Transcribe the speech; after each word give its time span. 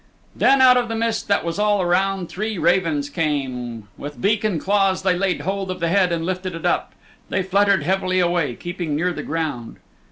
Then 0.35 0.61
out 0.63 0.77
of 0.77 0.89
the 0.89 0.95
mist 0.95 1.27
that 1.27 1.45
was 1.45 1.59
all 1.59 1.79
around 1.79 2.27
three 2.27 2.57
ravens 2.57 3.07
came. 3.07 3.87
With 3.99 4.19
beak 4.19 4.43
and 4.43 4.59
claws 4.59 5.03
they 5.03 5.15
laid 5.15 5.41
hold 5.41 5.69
of 5.69 5.79
the 5.79 5.89
head 5.89 6.11
and 6.11 6.25
lifted 6.25 6.55
it 6.55 6.65
up. 6.65 6.93
They 7.29 7.43
fluttered 7.43 7.83
heavily 7.83 8.19
away, 8.19 8.55
keeping 8.55 8.95
near 8.95 9.13
the 9.13 9.21
ground. 9.21 9.77